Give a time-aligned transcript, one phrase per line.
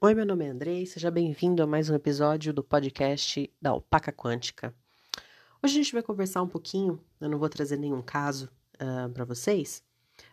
[0.00, 4.12] Oi, meu nome é Andrei, seja bem-vindo a mais um episódio do podcast da Alpaca
[4.12, 4.72] Quântica.
[5.60, 9.24] Hoje a gente vai conversar um pouquinho, eu não vou trazer nenhum caso uh, para
[9.24, 9.82] vocês,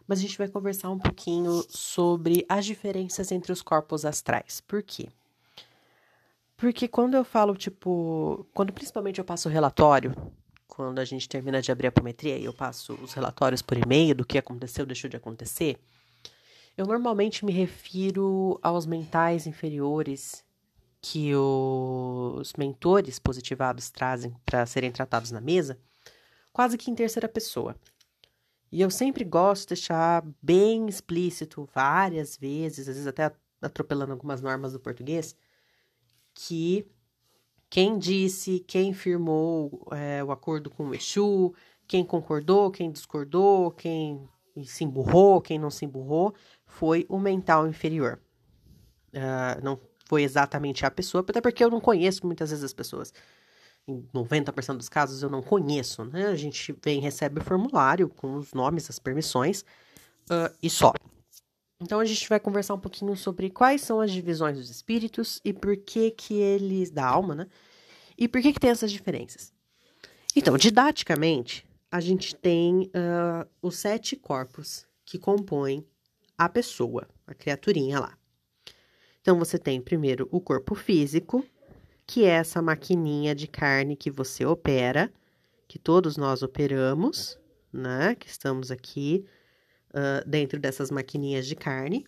[0.08, 4.62] mas a gente vai conversar um pouquinho sobre as diferenças entre os corpos astrais.
[4.62, 5.10] Por quê?
[6.56, 10.14] Porque quando eu falo, tipo, quando principalmente eu passo relatório,
[10.68, 14.14] quando a gente termina de abrir a apometria e eu passo os relatórios por e-mail
[14.14, 15.80] do que aconteceu, deixou de acontecer,
[16.78, 20.44] eu normalmente me refiro aos mentais inferiores
[21.02, 25.80] que os mentores positivados trazem para serem tratados na mesa,
[26.52, 27.76] quase que em terceira pessoa.
[28.72, 33.32] E eu sempre gosto de deixar bem explícito, várias vezes, às vezes até
[33.62, 35.36] atropelando algumas normas do português,
[36.34, 36.86] que
[37.70, 41.54] quem disse, quem firmou é, o acordo com o Exu,
[41.88, 44.28] quem concordou, quem discordou, quem
[44.64, 46.34] se emburrou, quem não se emburrou,
[46.66, 48.20] foi o mental inferior.
[49.14, 53.14] Uh, não foi exatamente a pessoa, até porque eu não conheço muitas vezes as pessoas.
[53.88, 56.28] Em 90% dos casos eu não conheço, né?
[56.28, 59.62] A gente vem recebe o formulário com os nomes, as permissões
[60.30, 60.94] uh, e só.
[61.80, 65.54] Então a gente vai conversar um pouquinho sobre quais são as divisões dos espíritos e
[65.54, 67.48] por que que eles da alma, né?
[68.18, 69.54] E por que que tem essas diferenças?
[70.36, 75.86] Então, didaticamente, a gente tem uh, os sete corpos que compõem
[76.38, 78.18] a pessoa, a criaturinha lá.
[79.22, 81.44] Então, você tem primeiro o corpo físico,
[82.06, 85.12] que é essa maquininha de carne que você opera,
[85.68, 87.40] que todos nós operamos,
[87.74, 88.16] né?
[88.16, 89.26] Que estamos aqui
[89.90, 92.06] uh, dentro dessas maquininhas de carne,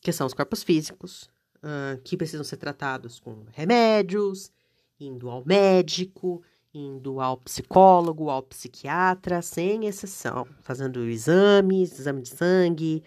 [0.00, 4.52] que são os corpos físicos, uh, que precisam ser tratados com remédios,
[5.00, 6.42] indo ao médico,
[6.74, 13.02] indo ao psicólogo, ao psiquiatra, sem exceção, fazendo exames, exame de sangue,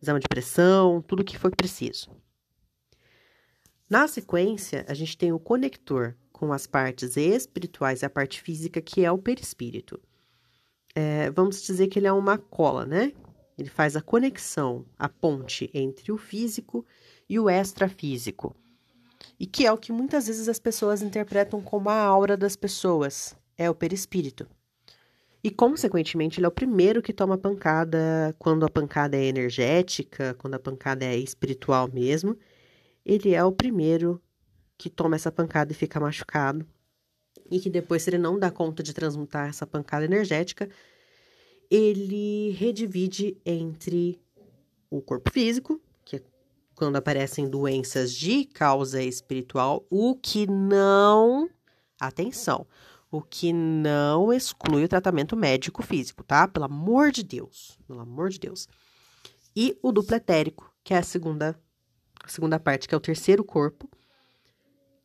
[0.00, 2.10] exame de pressão, tudo o que for preciso.
[3.88, 8.80] Na sequência, a gente tem o conector com as partes espirituais e a parte física,
[8.80, 10.00] que é o perispírito.
[10.94, 13.12] É, vamos dizer que ele é uma cola, né?
[13.58, 16.86] Ele faz a conexão, a ponte entre o físico
[17.28, 18.54] e o extrafísico.
[19.38, 23.36] E que é o que muitas vezes as pessoas interpretam como a aura das pessoas,
[23.56, 24.46] é o perispírito.
[25.42, 30.54] E, consequentemente, ele é o primeiro que toma pancada quando a pancada é energética, quando
[30.54, 32.36] a pancada é espiritual mesmo.
[33.04, 34.20] Ele é o primeiro
[34.76, 36.66] que toma essa pancada e fica machucado.
[37.50, 40.68] E que depois, se ele não dá conta de transmutar essa pancada energética,
[41.70, 44.20] ele redivide entre
[44.90, 46.22] o corpo físico, que é
[46.74, 51.48] quando aparecem doenças de causa espiritual, o que não.
[52.00, 52.66] Atenção!
[53.10, 56.46] O que não exclui o tratamento médico físico, tá?
[56.46, 58.68] Pelo amor de Deus, pelo amor de Deus.
[59.56, 61.58] E o duplo etérico, que é a segunda,
[62.22, 63.88] a segunda parte, que é o terceiro corpo,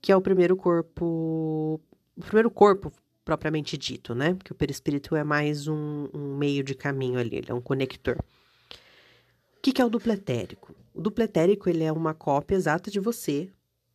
[0.02, 1.82] que é o primeiro corpo,
[2.16, 2.92] o primeiro corpo
[3.24, 4.34] propriamente dito, né?
[4.34, 8.18] Porque o perispírito é mais um, um meio de caminho ali, ele é um conector.
[9.58, 10.76] O que, que é o duplo etérico?
[10.94, 13.50] O duplo etérico, ele é uma cópia exata de você,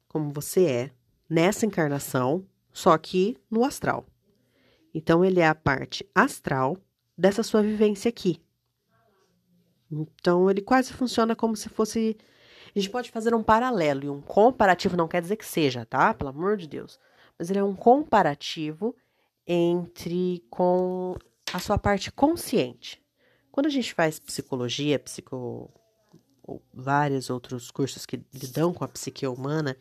[0.08, 0.90] como você é,
[1.28, 2.46] nessa encarnação,
[2.78, 4.06] só que no astral.
[4.94, 6.78] Então, ele é a parte astral
[7.16, 8.40] dessa sua vivência aqui.
[9.90, 12.16] Então, ele quase funciona como se fosse.
[12.74, 16.14] A gente pode fazer um paralelo e um comparativo, não quer dizer que seja, tá?
[16.14, 17.00] Pelo amor de Deus.
[17.36, 18.94] Mas ele é um comparativo
[19.44, 21.16] entre com
[21.52, 23.02] a sua parte consciente.
[23.50, 25.72] Quando a gente faz psicologia, psico
[26.44, 29.76] ou vários outros cursos que lidam com a psique humana,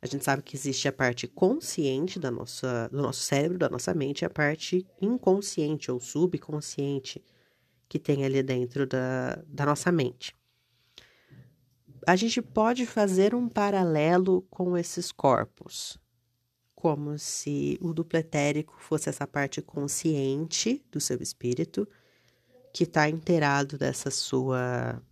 [0.00, 3.92] a gente sabe que existe a parte consciente da nossa, do nosso cérebro, da nossa
[3.92, 7.22] mente, e a parte inconsciente ou subconsciente
[7.88, 10.36] que tem ali dentro da, da nossa mente.
[12.06, 15.98] A gente pode fazer um paralelo com esses corpos,
[16.74, 21.88] como se o duplo etérico fosse essa parte consciente do seu espírito,
[22.72, 25.02] que está inteirado dessa sua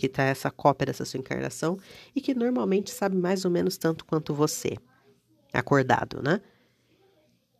[0.00, 1.78] que está essa cópia dessa sua encarnação
[2.16, 4.78] e que normalmente sabe mais ou menos tanto quanto você,
[5.52, 6.40] acordado, né?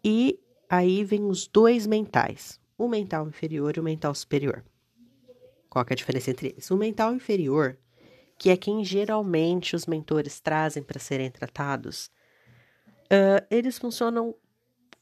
[0.02, 4.64] E aí vem os dois mentais, o mental inferior e o mental superior.
[5.68, 6.70] Qual é a diferença entre eles?
[6.70, 7.78] O mental inferior,
[8.38, 12.10] que é quem geralmente os mentores trazem para serem tratados,
[13.04, 14.34] uh, eles funcionam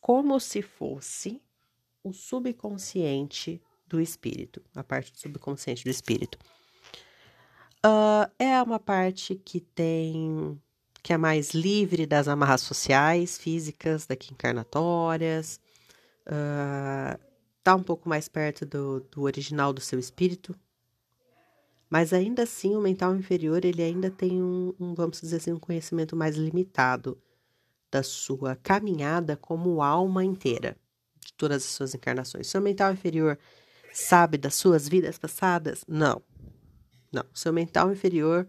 [0.00, 1.40] como se fosse
[2.02, 6.36] o subconsciente do espírito, a parte do subconsciente do espírito.
[7.84, 10.60] Uh, é uma parte que tem
[11.02, 15.60] que é mais livre das amarras sociais, físicas, daqui encarnatórias,
[16.26, 17.18] uh,
[17.62, 20.54] tá um pouco mais perto do, do original do seu espírito.
[21.88, 25.58] Mas ainda assim, o mental inferior, ele ainda tem um, um, vamos dizer assim, um
[25.58, 27.18] conhecimento mais limitado
[27.90, 30.76] da sua caminhada como alma inteira,
[31.24, 32.48] de todas as suas encarnações.
[32.48, 33.38] Seu mental inferior
[33.92, 35.84] sabe das suas vidas passadas?
[35.88, 36.22] Não.
[37.12, 37.24] Não.
[37.32, 38.46] Seu mental inferior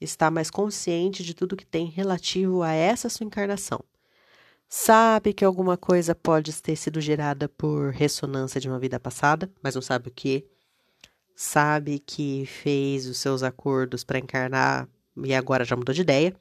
[0.00, 3.82] está mais consciente de tudo que tem relativo a essa sua encarnação.
[4.68, 9.74] Sabe que alguma coisa pode ter sido gerada por ressonância de uma vida passada, mas
[9.74, 10.46] não sabe o que
[11.34, 16.34] sabe que fez os seus acordos para encarnar e agora já mudou de ideia.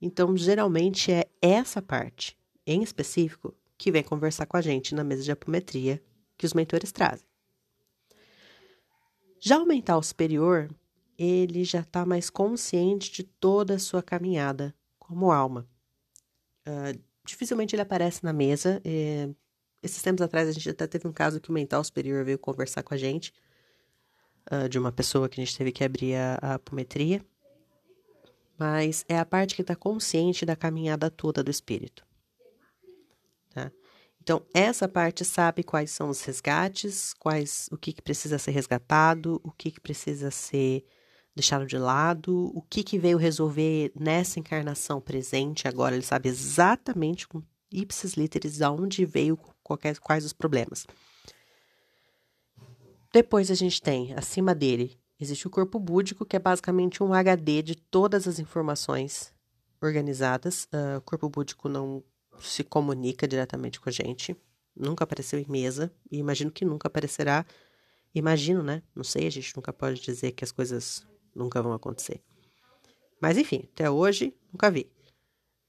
[0.00, 2.36] Então, geralmente é essa parte,
[2.66, 6.02] em específico, que vem conversar com a gente na mesa de apometria
[6.36, 7.26] que os mentores trazem.
[9.46, 10.74] Já o mental superior,
[11.18, 15.68] ele já está mais consciente de toda a sua caminhada como alma.
[16.66, 18.80] Uh, dificilmente ele aparece na mesa.
[18.82, 19.28] Eh,
[19.82, 22.82] esses tempos atrás a gente até teve um caso que o mental superior veio conversar
[22.82, 23.34] com a gente
[24.50, 27.22] uh, de uma pessoa que a gente teve que abrir a, a apometria,
[28.56, 32.02] mas é a parte que está consciente da caminhada toda do espírito.
[34.24, 39.38] Então, essa parte sabe quais são os resgates, quais o que, que precisa ser resgatado,
[39.44, 40.82] o que, que precisa ser
[41.36, 45.94] deixado de lado, o que, que veio resolver nessa encarnação presente agora.
[45.94, 50.86] Ele sabe exatamente com ipsis literis de onde veio qualquer, quais os problemas.
[53.12, 57.60] Depois a gente tem, acima dele, existe o corpo búdico, que é basicamente um HD
[57.60, 59.34] de todas as informações
[59.82, 60.64] organizadas.
[60.72, 62.02] Uh, o corpo búdico não
[62.40, 64.36] se comunica diretamente com a gente,
[64.76, 67.44] nunca apareceu em mesa, e imagino que nunca aparecerá.
[68.14, 68.82] Imagino, né?
[68.94, 72.20] Não sei, a gente nunca pode dizer que as coisas nunca vão acontecer.
[73.20, 74.90] Mas enfim, até hoje, nunca vi.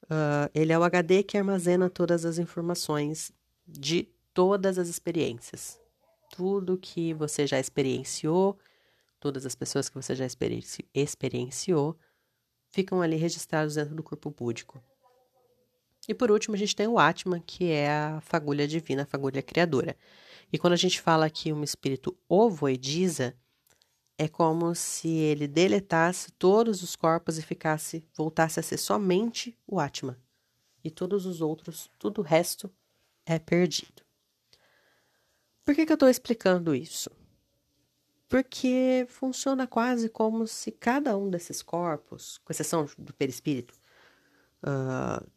[0.03, 3.31] Uh, ele é o HD que armazena todas as informações
[3.67, 5.79] de todas as experiências
[6.35, 8.57] tudo que você já experienciou,
[9.21, 11.97] todas as pessoas que você já experienci experienciou,
[12.71, 14.83] ficam ali registrados dentro do corpo búdico.
[16.07, 19.41] E por último, a gente tem o Atman, que é a fagulha divina, a fagulha
[19.41, 19.95] criadora.
[20.53, 23.35] E quando a gente fala que um espírito ovoidiza,
[24.17, 29.79] é como se ele deletasse todos os corpos e ficasse, voltasse a ser somente o
[29.79, 30.15] Atman.
[30.83, 32.71] E todos os outros, tudo o resto
[33.25, 34.03] é perdido.
[35.65, 37.09] Por que, que eu estou explicando isso?
[38.29, 43.73] Porque funciona quase como se cada um desses corpos, com exceção do perispírito,
[44.63, 45.27] uh,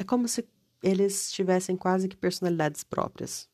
[0.00, 0.48] é como se
[0.82, 3.46] eles tivessem quase que personalidades próprias.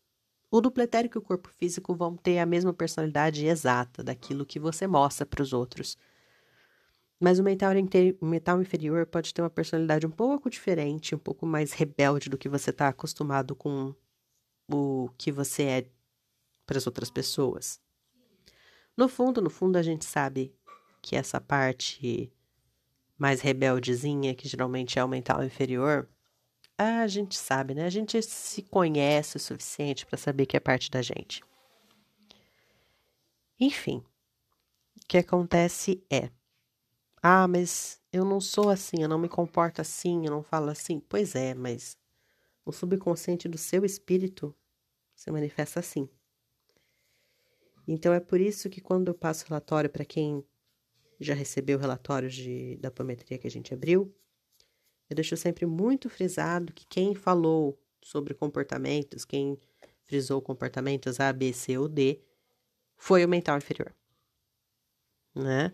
[0.48, 4.86] O dupletérico e o corpo físico vão ter a mesma personalidade exata daquilo que você
[4.86, 5.98] mostra para os outros.
[7.18, 7.72] Mas o mental,
[8.62, 12.70] inferior pode ter uma personalidade um pouco diferente, um pouco mais rebelde do que você
[12.70, 13.92] está acostumado com
[14.70, 15.90] o que você é
[16.64, 17.80] para as outras pessoas.
[18.96, 20.54] No fundo, no fundo, a gente sabe
[21.02, 22.32] que essa parte
[23.18, 26.08] mais rebeldezinha, que geralmente é o mental inferior,
[26.78, 27.84] a gente sabe, né?
[27.84, 31.42] A gente se conhece o suficiente para saber que é parte da gente.
[33.58, 34.04] Enfim,
[34.96, 36.30] o que acontece é:
[37.22, 41.00] ah, mas eu não sou assim, eu não me comporto assim, eu não falo assim.
[41.00, 41.96] Pois é, mas
[42.64, 44.54] o subconsciente do seu espírito
[45.14, 46.08] se manifesta assim.
[47.88, 50.44] Então é por isso que quando eu passo relatório para quem
[51.18, 54.14] já recebeu relatórios de, da apometria que a gente abriu,
[55.08, 59.58] eu deixo sempre muito frisado que quem falou sobre comportamentos, quem
[60.04, 62.20] frisou comportamentos A, B, C ou D,
[62.96, 63.94] foi o mental inferior.
[65.34, 65.72] Né?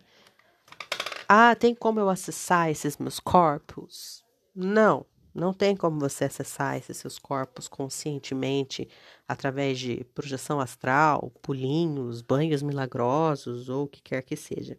[1.29, 4.25] Ah, tem como eu acessar esses meus corpos?
[4.55, 5.07] Não.
[5.35, 8.87] Não tem como você acessar esses seus corpos conscientemente
[9.27, 14.79] através de projeção astral, pulinhos, banhos milagrosos ou o que quer que seja.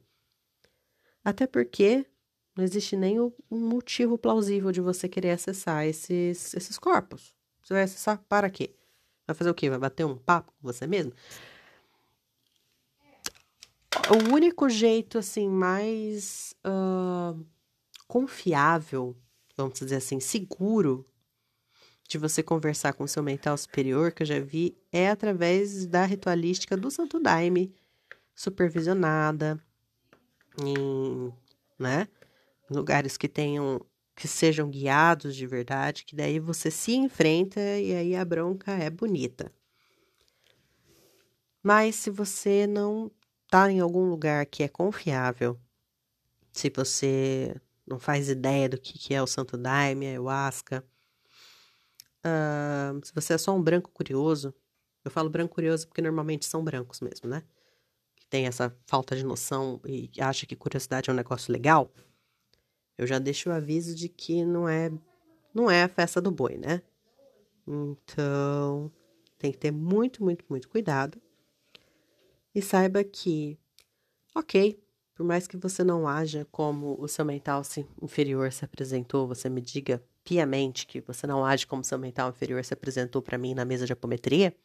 [1.23, 2.05] Até porque
[2.55, 7.35] não existe nem um motivo plausível de você querer acessar esses, esses corpos.
[7.63, 8.75] Você vai acessar para quê?
[9.25, 9.69] Vai fazer o quê?
[9.69, 11.13] Vai bater um papo com você mesmo?
[14.09, 17.43] O único jeito, assim, mais uh,
[18.07, 19.15] confiável
[19.55, 21.05] vamos dizer assim, seguro
[22.07, 26.75] de você conversar com seu mental superior, que eu já vi, é através da ritualística
[26.75, 27.73] do Santo Daime,
[28.35, 29.59] supervisionada,
[30.61, 31.33] em,
[31.79, 32.07] né,
[32.75, 33.79] lugares que tenham,
[34.15, 38.89] que sejam guiados de verdade, que daí você se enfrenta e aí a bronca é
[38.89, 39.51] bonita.
[41.61, 43.11] Mas se você não
[43.49, 45.59] tá em algum lugar que é confiável,
[46.51, 47.55] se você
[47.87, 50.83] não faz ideia do que, que é o Santo Daime, a Ayahuasca.
[52.25, 54.53] Uh, se você é só um branco curioso,
[55.03, 57.43] eu falo branco curioso porque normalmente são brancos mesmo, né?
[58.33, 61.93] tem essa falta de noção e acha que curiosidade é um negócio legal,
[62.97, 64.91] eu já deixo o aviso de que não é
[65.53, 66.81] não é a festa do boi, né?
[67.67, 68.91] Então,
[69.37, 71.21] tem que ter muito, muito, muito cuidado.
[72.55, 73.57] E saiba que,
[74.35, 74.81] ok,
[75.13, 77.61] por mais que você não haja como o seu mental
[78.01, 82.63] inferior se apresentou, você me diga piamente que você não age como seu mental inferior
[82.63, 84.55] se apresentou para mim na mesa de apometria,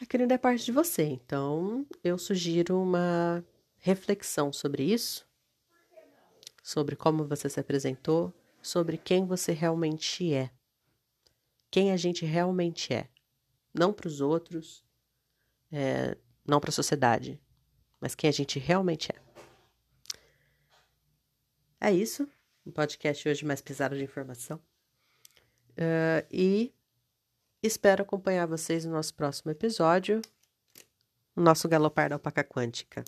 [0.00, 1.04] aquilo ainda é parte de você.
[1.04, 3.44] Então, eu sugiro uma
[3.78, 5.26] reflexão sobre isso,
[6.62, 10.50] sobre como você se apresentou, sobre quem você realmente é.
[11.70, 13.08] Quem a gente realmente é.
[13.72, 14.84] Não para os outros,
[15.70, 17.40] é, não para a sociedade,
[18.00, 19.30] mas quem a gente realmente é.
[21.80, 22.28] É isso.
[22.66, 24.60] Um podcast hoje mais pesado de informação.
[25.70, 26.74] Uh, e
[27.62, 30.20] espero acompanhar vocês no nosso próximo episódio,
[31.34, 33.02] o nosso galopar da alpaca quântica.